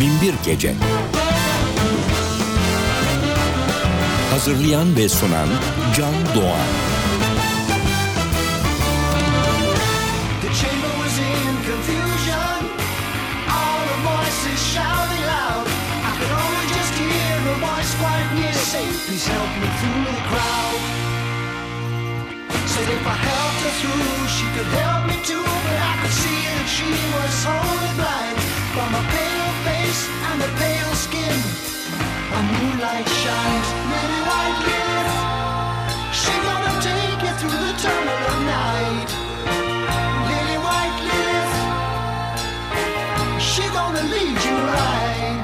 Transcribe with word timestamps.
Binbir 0.00 0.34
Gece 0.44 0.74
Hazırlayan 4.30 4.96
ve 4.96 5.08
sunan 5.08 5.48
Can 5.96 6.14
Doğan 6.34 6.94
Please 19.06 19.26
help 19.28 19.52
me 19.60 19.68
through 19.78 20.04
the 20.04 20.22
crowd. 20.30 20.80
Said 22.66 22.88
if 22.88 23.06
I 23.06 23.16
helped 23.28 23.60
her 23.64 23.74
through, 23.80 24.28
she 24.36 24.46
could 24.56 24.70
help 24.80 25.06
me 25.06 25.16
too. 25.22 25.44
But 25.64 25.78
I 25.90 25.94
could 26.02 26.10
see 26.10 26.40
that 26.50 26.66
she 26.66 26.90
was 27.14 27.44
wholly 27.44 27.92
blind. 27.96 28.43
From 28.74 28.90
her 28.90 29.06
pale 29.14 29.52
face 29.62 30.02
and 30.32 30.42
her 30.42 30.52
pale 30.58 30.94
skin, 30.94 31.38
a 32.34 32.40
moonlight 32.42 33.08
shines. 33.22 33.68
Lily 33.90 34.22
white. 34.26 34.58
She 36.12 36.32
gonna 36.42 36.74
take 36.82 37.20
you 37.22 37.34
through 37.38 37.60
the 37.66 37.74
tunnel 37.78 38.20
of 38.32 38.38
night. 38.50 39.10
Lily 40.28 40.58
white 40.66 40.98
lips. 41.10 41.56
She 43.44 43.62
gonna 43.68 44.02
lead 44.12 44.38
you 44.44 44.56
right. 44.74 45.43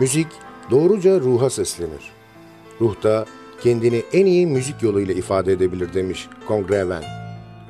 Müzik 0.00 0.26
doğruca 0.70 1.20
ruha 1.20 1.50
seslenir. 1.50 2.12
Ruhta 2.80 3.24
kendini 3.62 4.02
en 4.12 4.26
iyi 4.26 4.46
müzik 4.46 4.82
yoluyla 4.82 5.14
ifade 5.14 5.52
edebilir 5.52 5.94
demiş 5.94 6.28
Kongreven. 6.48 7.02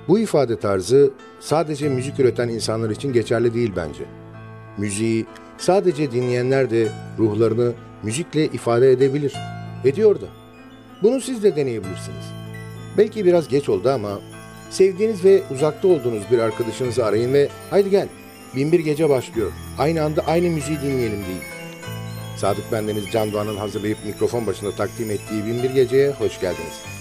Bu 0.09 0.19
ifade 0.19 0.59
tarzı 0.59 1.11
sadece 1.41 1.89
müzik 1.89 2.21
üreten 2.21 2.49
insanlar 2.49 2.91
için 2.91 3.13
geçerli 3.13 3.55
değil 3.55 3.73
bence. 3.77 4.05
Müziği 4.79 5.27
sadece 5.59 6.13
dinleyenler 6.13 6.71
de 6.71 6.89
ruhlarını 7.19 7.73
müzikle 8.03 8.45
ifade 8.45 8.91
edebilir. 8.91 9.35
Ediyor 9.85 10.21
da. 10.21 10.27
Bunu 11.03 11.21
siz 11.21 11.43
de 11.43 11.57
deneyebilirsiniz. 11.57 12.25
Belki 12.99 13.25
biraz 13.25 13.49
geç 13.49 13.69
oldu 13.69 13.91
ama 13.91 14.21
sevdiğiniz 14.71 15.25
ve 15.25 15.43
uzakta 15.55 15.89
olduğunuz 15.89 16.23
bir 16.31 16.39
arkadaşınızı 16.39 17.05
arayın 17.05 17.33
ve 17.33 17.49
haydi 17.71 17.91
gel 17.91 18.09
binbir 18.57 18.81
gece 18.81 19.09
başlıyor. 19.09 19.53
Aynı 19.79 20.03
anda 20.03 20.23
aynı 20.27 20.51
müziği 20.51 20.79
dinleyelim 20.81 21.21
deyin. 21.27 21.60
Sadık 22.41 22.73
Bendeniz 22.73 23.11
Can 23.13 23.33
Doğan'ın 23.33 23.57
hazırlayıp 23.57 23.99
mikrofon 24.07 24.47
başında 24.47 24.73
takdim 24.73 25.11
ettiği 25.11 25.47
Binbir 25.47 25.71
Gece'ye 25.71 26.11
hoş 26.11 26.41
geldiniz. 26.41 27.00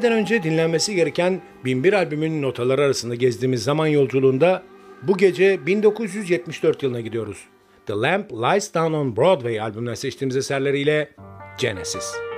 Ölmeden 0.00 0.18
önce 0.18 0.42
dinlenmesi 0.42 0.94
gereken 0.94 1.40
Binbir 1.64 1.92
albümünün 1.92 2.42
notaları 2.42 2.82
arasında 2.82 3.14
gezdiğimiz 3.14 3.62
zaman 3.62 3.86
yolculuğunda 3.86 4.62
bu 5.02 5.16
gece 5.16 5.66
1974 5.66 6.82
yılına 6.82 7.00
gidiyoruz. 7.00 7.44
The 7.86 7.92
Lamp 7.92 8.32
Lies 8.32 8.74
Down 8.74 8.92
on 8.92 9.16
Broadway 9.16 9.60
albümünden 9.60 9.94
seçtiğimiz 9.94 10.36
eserleriyle 10.36 11.10
Genesis. 11.58 12.29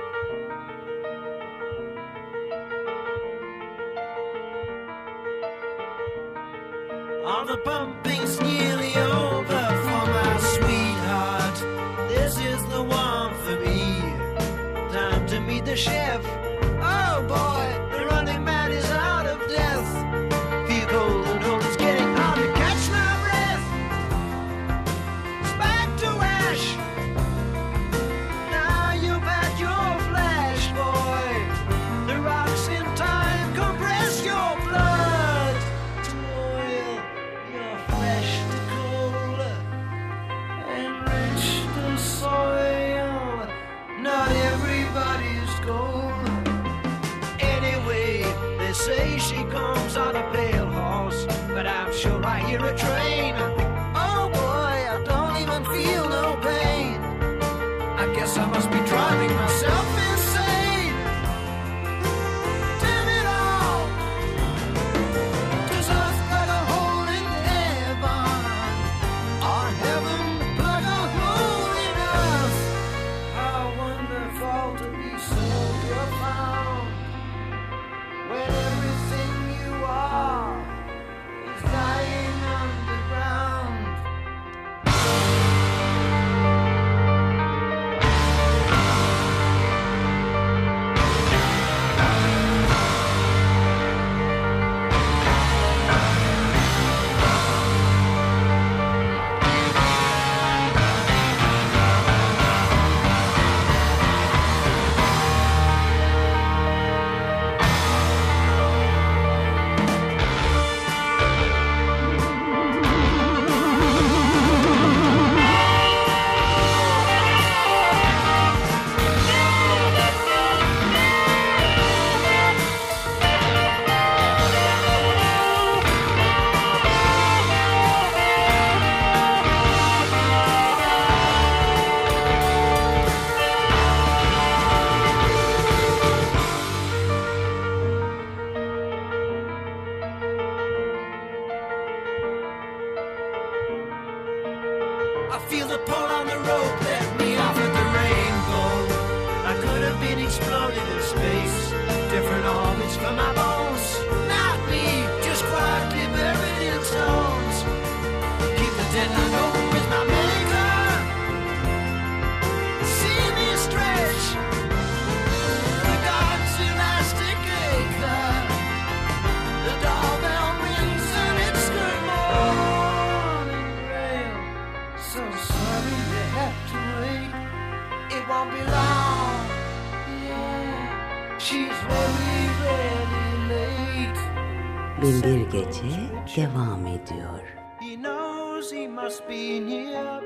Devam 186.35 186.87
ediyor. 186.87 187.45
He 187.79 187.95
knows 187.95 188.71
he 188.71 188.87
must 188.87 189.27
be 189.27 189.59
near. 189.59 190.21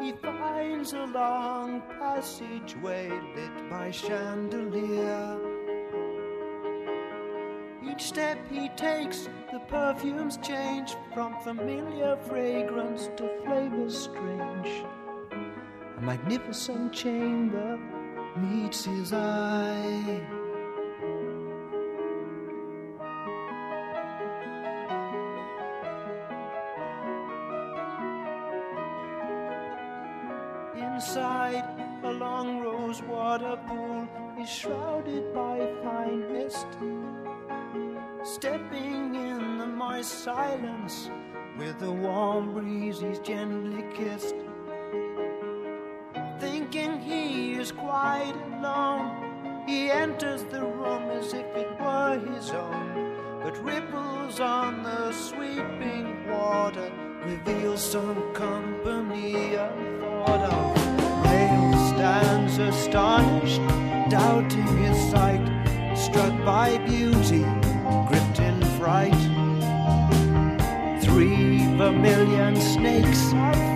He 0.00 0.12
finds 0.12 0.94
a 0.94 1.04
long 1.04 1.82
passageway 1.98 3.10
lit 3.36 3.70
by 3.70 3.90
chandelier. 3.90 5.38
Each 7.84 8.02
step 8.02 8.38
he 8.50 8.70
takes, 8.70 9.28
the 9.52 9.60
perfumes 9.68 10.38
change 10.38 10.96
from 11.12 11.36
familiar 11.44 12.16
fragrance 12.28 13.10
to 13.16 13.28
flavors 13.44 14.08
strange. 14.08 14.84
A 15.98 16.00
magnificent 16.00 16.92
chamber 16.92 17.78
meets 18.36 18.86
his 18.86 19.12
eye. 19.12 20.41
Inside, 31.02 31.64
a 32.04 32.12
long 32.12 32.60
rose 32.60 33.02
water 33.02 33.58
pool 33.66 34.06
is 34.40 34.48
shrouded 34.48 35.34
by 35.34 35.58
fine 35.82 36.32
mist. 36.32 36.68
Stepping 38.22 39.16
in 39.16 39.58
the 39.58 39.66
moist 39.66 40.22
silence, 40.22 41.10
with 41.58 41.80
the 41.80 41.90
warm 41.90 42.54
breeze 42.54 43.00
he's 43.00 43.18
gently 43.18 43.84
kissed. 43.96 44.36
Thinking 46.38 47.00
he 47.00 47.54
is 47.54 47.72
quite 47.72 48.36
alone, 48.52 49.64
he 49.66 49.90
enters 49.90 50.44
the 50.44 50.62
room 50.62 51.10
as 51.10 51.34
if 51.34 51.46
it 51.56 51.80
were 51.80 52.16
his 52.32 52.50
own. 52.50 53.40
But 53.42 53.58
ripples 53.64 54.38
on 54.38 54.84
the 54.84 55.10
sweeping 55.10 56.30
water 56.30 56.92
reveal 57.24 57.76
some 57.76 58.32
company 58.34 59.56
unthought 59.56 60.52
of. 60.52 60.71
Stands 62.02 62.58
astonished, 62.58 63.62
doubting 64.10 64.76
his 64.78 64.98
sight, 65.12 65.46
struck 65.96 66.34
by 66.44 66.76
beauty, 66.78 67.44
gripped 68.08 68.40
in 68.40 68.60
fright. 68.76 69.22
Three 71.00 71.58
vermilion 71.76 72.56
snakes 72.56 73.22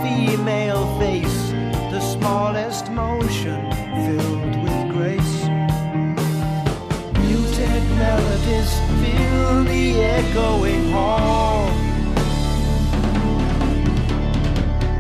female 0.03 0.99
face, 0.99 1.53
the 1.93 2.01
smallest 2.01 2.91
motion 2.91 3.71
filled 4.05 4.57
with 4.65 4.93
grace. 4.93 5.37
Muted 7.23 7.85
melodies 8.03 8.73
fill 8.99 9.63
the 9.63 10.03
echoing 10.03 10.91
hall. 10.91 11.71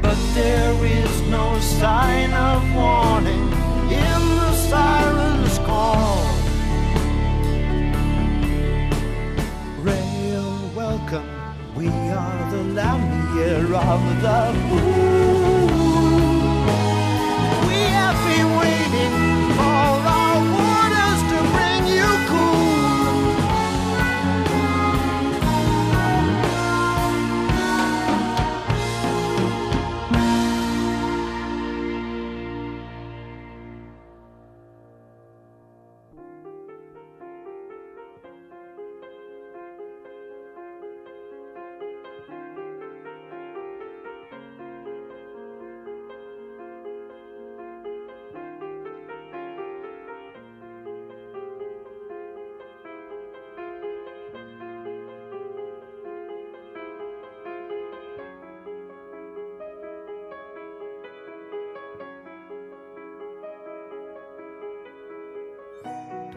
But 0.01 0.17
there 0.35 0.85
is 0.85 1.06
no 1.31 1.59
sign 1.59 2.33
of 2.33 2.63
warning 2.75 3.53
in 3.91 4.21
the 4.39 4.53
siren's 4.53 5.59
call. 5.61 6.25
Rael, 9.81 10.71
welcome, 10.75 11.29
we 11.75 11.89
are 11.89 12.51
the 12.51 12.63
Lamia 12.75 13.59
of 13.77 14.23
the 14.23 14.53
moon. 14.69 15.66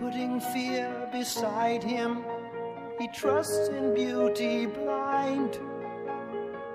Putting 0.10 0.40
fear 0.40 1.08
beside 1.12 1.84
him, 1.84 2.26
he 2.98 3.08
trusts 3.10 3.68
in 3.68 3.94
beauty 3.94 4.66
blind. 4.66 5.60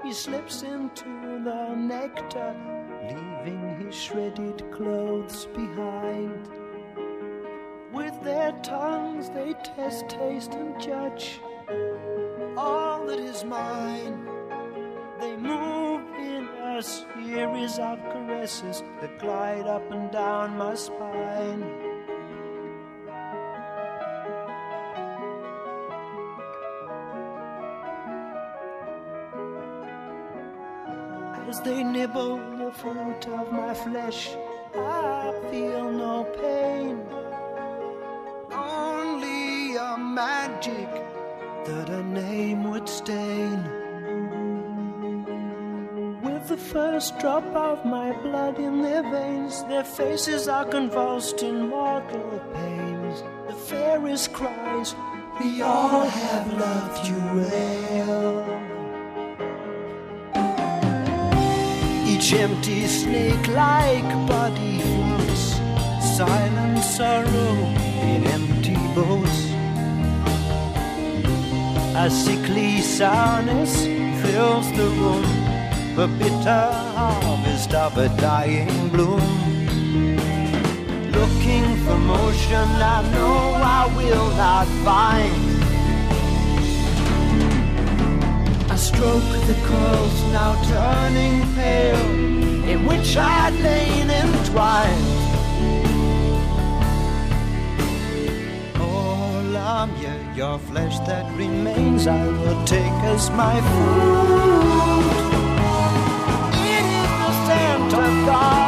He 0.05 0.13
slips 0.13 0.63
into 0.63 1.41
the 1.43 1.75
nectar, 1.75 2.55
leaving 3.03 3.77
his 3.81 3.93
shredded 3.93 4.63
clothes 4.71 5.47
behind. 5.47 6.49
With 7.93 8.15
their 8.23 8.53
tongues 8.63 9.31
they 9.31 9.55
test, 9.65 10.09
taste, 10.09 10.53
and 10.53 10.81
judge 10.81 11.41
all 12.57 13.05
that 13.07 13.19
is 13.19 13.45
mine. 13.45 14.29
They 15.19 15.37
move 15.37 16.03
in 16.21 16.47
a 16.63 16.81
series 16.81 17.81
of 17.81 17.99
caresses 18.13 18.85
that 19.01 19.19
glide 19.19 19.67
up 19.67 19.91
and 19.91 20.09
down 20.13 20.57
my 20.57 20.77
spine. 20.77 21.94
Nibble 32.07 32.37
the 32.59 32.71
fruit 32.71 33.27
of 33.29 33.51
my 33.51 33.73
flesh, 33.73 34.37
I 34.75 35.33
feel 35.51 35.91
no 35.91 36.25
pain. 36.43 37.01
Only 38.53 39.77
a 39.77 39.97
magic 39.97 40.91
that 41.67 41.89
a 41.89 42.03
name 42.03 42.71
would 42.71 42.87
stain. 42.87 43.59
With 46.23 46.47
the 46.49 46.59
first 46.59 47.19
drop 47.21 47.47
of 47.69 47.87
my 47.87 48.13
blood 48.25 48.59
in 48.59 48.83
their 48.83 49.03
veins, 49.03 49.65
their 49.65 49.85
faces 49.85 50.47
are 50.47 50.67
convulsed 50.67 51.43
in 51.43 51.69
mortal 51.69 52.43
pains. 52.53 53.23
The 53.47 53.55
fairest 53.71 54.35
cries, 54.35 54.95
We 55.41 55.63
all 55.63 56.05
have 56.05 56.53
loved 56.53 57.09
you 57.09 57.23
well. 57.41 58.54
Each 62.15 62.33
empty 62.33 62.87
snake 62.87 63.49
like 63.49 64.09
body 64.29 64.79
floats, 64.79 65.59
silent 66.17 66.79
sorrow 66.79 67.55
in 68.09 68.25
empty 68.29 68.77
boats. 68.95 69.41
A 71.97 72.09
sickly 72.09 72.81
sourness 72.83 73.75
fills 74.23 74.71
the 74.79 74.89
room, 75.01 75.27
the 75.97 76.07
bitter 76.07 76.67
harvest 76.95 77.75
of 77.75 77.99
a 77.99 78.09
dying 78.21 78.91
bloom. 78.91 79.33
Looking 81.11 81.67
for 81.85 81.99
motion, 81.99 82.69
I 82.97 83.03
know 83.11 83.61
I 83.61 83.93
will 83.97 84.29
not 84.37 84.69
find. 84.85 85.54
Stroke 88.95 89.47
the 89.47 89.55
curls 89.67 90.23
now 90.33 90.53
turning 90.71 91.43
pale, 91.55 92.11
in 92.73 92.87
which 92.87 93.17
I'd 93.17 93.55
lain 93.55 94.11
entwined. 94.11 95.07
Oh, 98.77 99.43
Lamia, 99.53 100.15
your 100.37 100.59
flesh 100.59 100.99
that 101.01 101.27
remains, 101.37 102.07
I 102.07 102.27
will 102.27 102.65
take 102.65 102.99
as 103.15 103.31
my 103.31 103.61
food. 103.71 105.05
It 106.75 106.85
is 107.01 107.11
the 107.23 107.33
Santa 107.47 108.05
garlic 108.27 108.55
that 108.55 108.64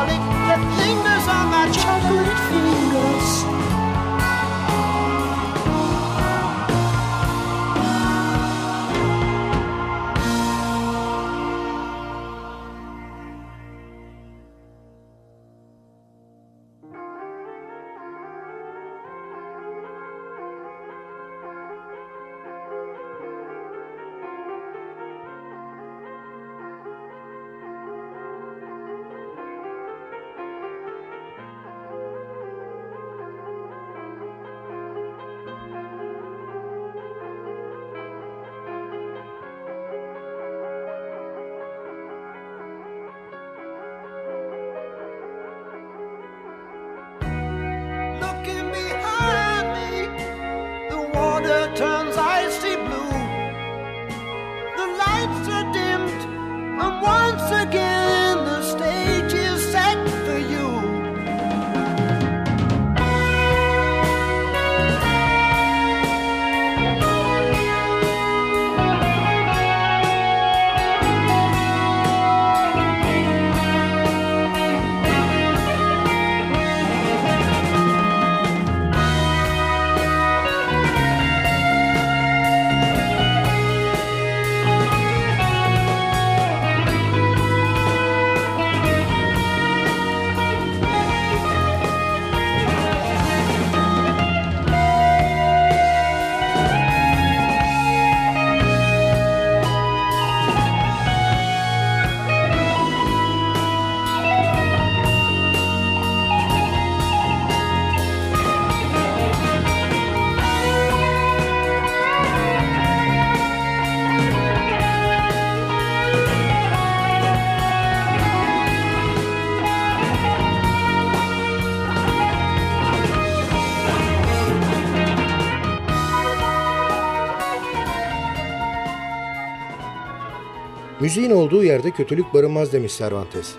Müziğin 131.07 131.31
olduğu 131.31 131.65
yerde 131.65 131.91
kötülük 131.91 132.35
barınmaz 132.35 132.73
demiş 132.73 132.99
Cervantes. 132.99 133.55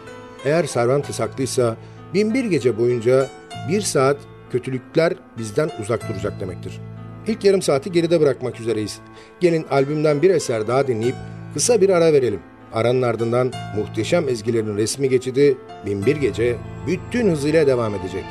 Eğer 0.45 0.65
Cervantes 0.65 1.19
haklıysa 1.19 1.77
binbir 2.13 2.45
gece 2.45 2.77
boyunca 2.77 3.27
bir 3.69 3.81
saat 3.81 4.17
kötülükler 4.51 5.13
bizden 5.37 5.69
uzak 5.81 6.09
duracak 6.09 6.39
demektir. 6.39 6.81
İlk 7.27 7.45
yarım 7.45 7.61
saati 7.61 7.91
geride 7.91 8.21
bırakmak 8.21 8.59
üzereyiz. 8.59 8.99
Gelin 9.39 9.65
albümden 9.71 10.21
bir 10.21 10.29
eser 10.29 10.67
daha 10.67 10.87
dinleyip 10.87 11.15
kısa 11.53 11.81
bir 11.81 11.89
ara 11.89 12.13
verelim. 12.13 12.39
Aranın 12.73 13.01
ardından 13.01 13.51
muhteşem 13.75 14.29
ezgilerin 14.29 14.77
resmi 14.77 15.09
geçidi 15.09 15.57
Binbir 15.85 16.15
Gece 16.15 16.55
bütün 16.87 17.31
hızıyla 17.31 17.67
devam 17.67 17.95
edecek. 17.95 18.23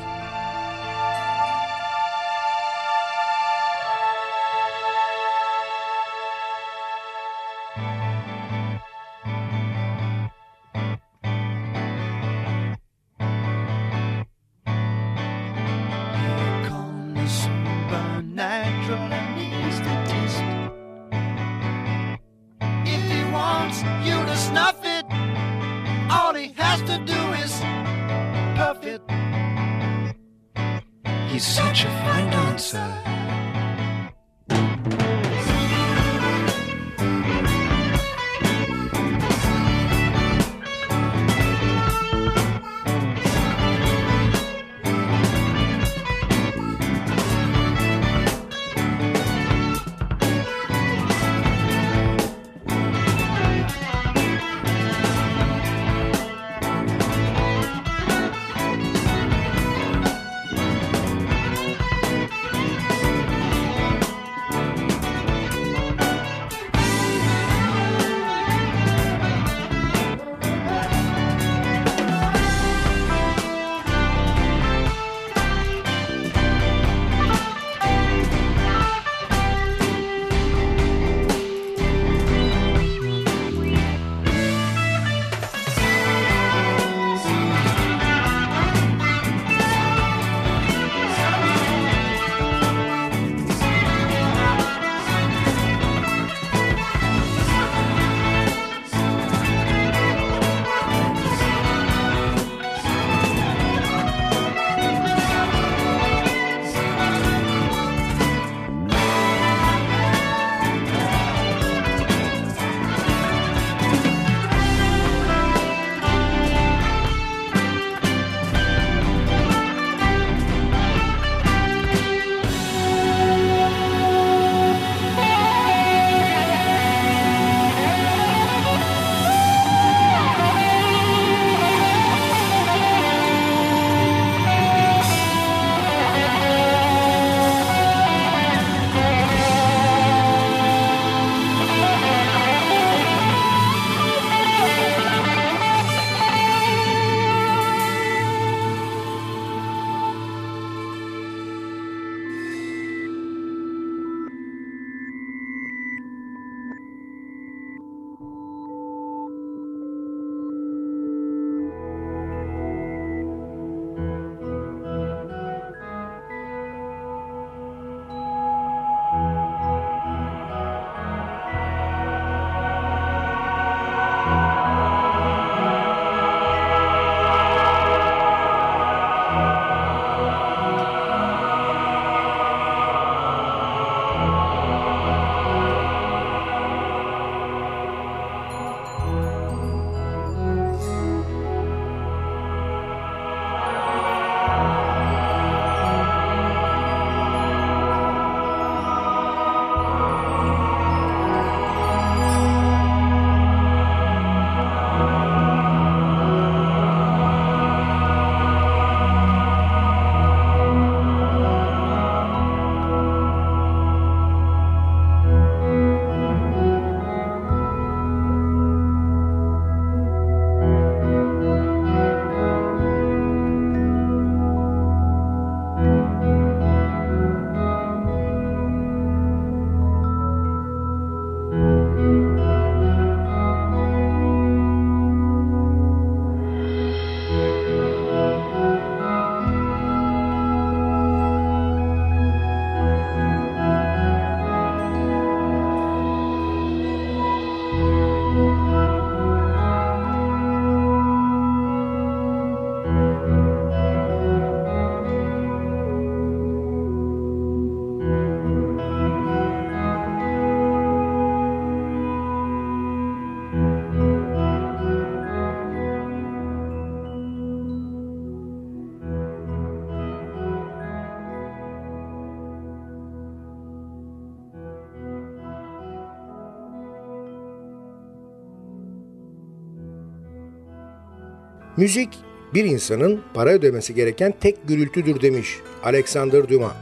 Müzik 281.76 282.18
bir 282.54 282.64
insanın 282.64 283.20
para 283.34 283.50
ödemesi 283.50 283.94
gereken 283.94 284.34
tek 284.40 284.68
gürültüdür 284.68 285.20
demiş 285.20 285.56
Alexander 285.84 286.48
Dumas. 286.48 286.72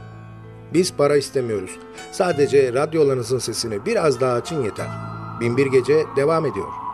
Biz 0.73 0.93
para 0.93 1.17
istemiyoruz. 1.17 1.71
Sadece 2.11 2.73
radyolarınızın 2.73 3.39
sesini 3.39 3.85
biraz 3.85 4.21
daha 4.21 4.33
açın 4.33 4.63
yeter. 4.63 4.87
Binbir 5.41 5.65
Gece 5.65 6.03
devam 6.15 6.45
ediyor. 6.45 6.84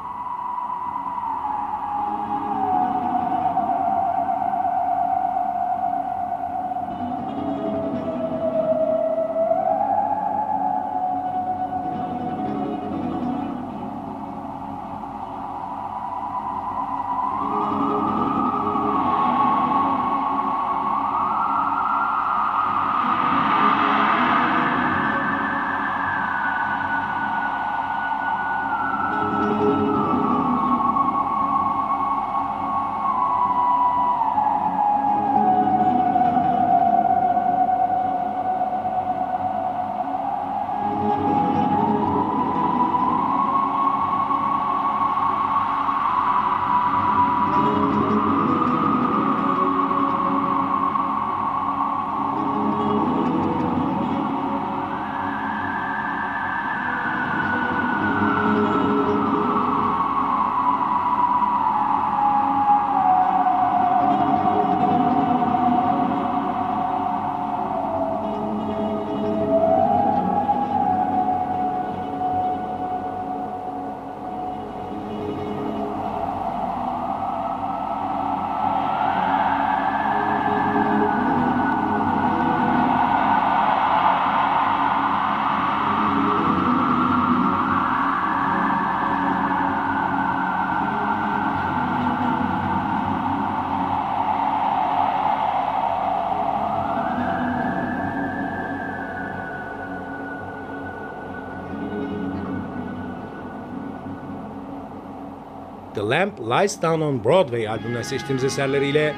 Lamp 106.11 106.39
Lies 106.39 106.81
Down 106.81 107.01
on 107.01 107.23
Broadway 107.23 107.67
albümünden 107.67 108.01
seçtiğimiz 108.01 108.43
eserleriyle 108.43 109.15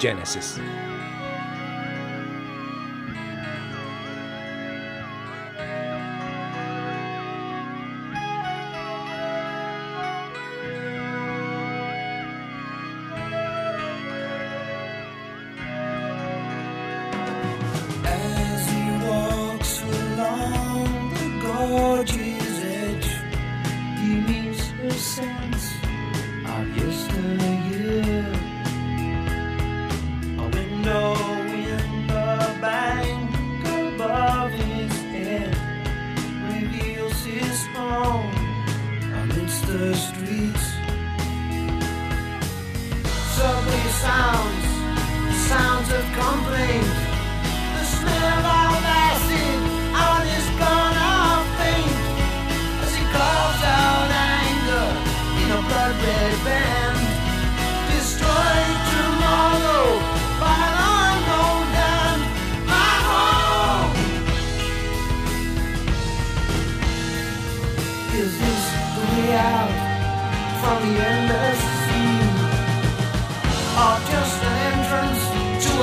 Genesis. 0.00 0.56
Genesis. 0.56 0.83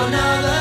another 0.08 0.61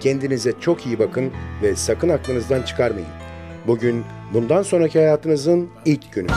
kendinize 0.00 0.52
çok 0.60 0.86
iyi 0.86 0.98
bakın 0.98 1.32
ve 1.62 1.76
sakın 1.76 2.08
aklınızdan 2.08 2.62
çıkarmayın. 2.62 3.08
Bugün 3.66 4.04
bundan 4.34 4.62
sonraki 4.62 4.98
hayatınızın 4.98 5.70
ilk 5.84 6.12
günü. 6.12 6.28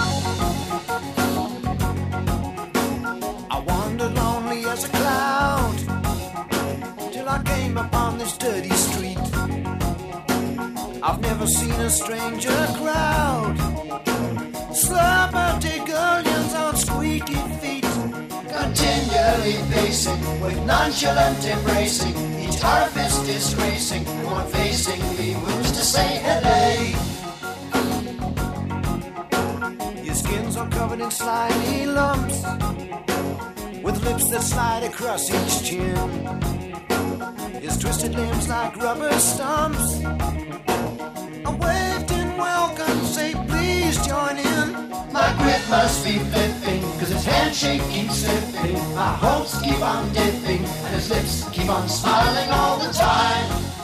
Seen 11.43 11.71
a 11.71 11.89
stranger 11.89 12.67
crowd. 12.77 13.57
Celebrity 14.73 15.77
girls 15.85 16.55
on 16.55 16.73
squeaky 16.75 17.35
feet, 17.59 17.83
continually 18.49 19.57
pacing 19.71 20.21
with 20.41 20.57
nonchalant 20.65 21.45
embracing. 21.45 22.42
Harvest 22.65 23.25
disgracing, 23.25 24.05
one 24.23 24.47
facing 24.47 25.01
me 25.17 25.35
moves 25.35 25.71
to 25.73 25.83
say 25.83 26.21
hello. 26.23 26.63
Your 30.01 30.15
skins 30.15 30.55
are 30.55 30.69
covered 30.69 31.01
in 31.01 31.11
slimy 31.11 31.85
lumps 31.85 32.41
with 33.83 34.01
lips 34.05 34.29
that 34.29 34.43
slide 34.43 34.83
across 34.83 35.29
each 35.29 35.67
chin. 35.67 36.09
His 37.61 37.77
twisted 37.77 38.15
limbs 38.15 38.47
like 38.47 38.77
rubber 38.77 39.11
stumps. 39.19 40.01
I 41.45 41.51
waved 41.63 42.11
in 42.11 42.37
welcome, 42.37 42.99
say 43.05 43.33
please 43.73 43.97
join 44.05 44.37
in. 44.37 44.89
My 45.11 45.33
grip 45.37 45.61
must 45.69 46.05
be 46.05 46.19
flipping, 46.19 46.81
cause 46.99 47.09
his 47.09 47.25
handshake 47.25 47.81
keeps 47.89 48.17
slipping. 48.23 48.73
My 48.95 49.13
hopes 49.25 49.61
keep 49.61 49.81
on 49.81 50.11
dipping, 50.13 50.63
and 50.85 50.95
his 50.95 51.09
lips 51.09 51.49
keep 51.51 51.69
on 51.69 51.87
smiling 51.89 52.49
all 52.51 52.77
the 52.77 52.91
time. 52.93 53.82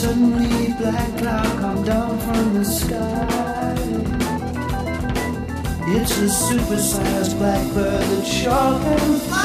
Suddenly, 0.00 0.72
black 0.78 1.18
cloud 1.18 1.58
come 1.60 1.84
down 1.84 2.18
from 2.20 2.54
the 2.54 2.64
sky. 2.64 3.74
It's 5.88 6.16
a 6.16 6.28
supersized 6.46 7.36
blackbird 7.36 8.00
that 8.00 8.24
sure 8.24 8.80
can 8.80 9.20
fly. 9.28 9.39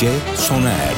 Gece 0.00 0.12
sona 0.34 0.70
erdi. 0.70 0.95